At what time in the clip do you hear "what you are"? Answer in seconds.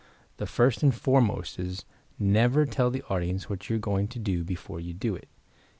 3.51-3.79